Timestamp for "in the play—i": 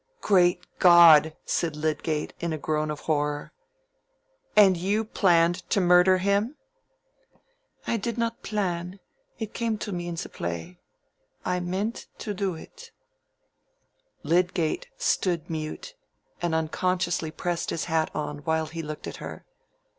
10.07-11.59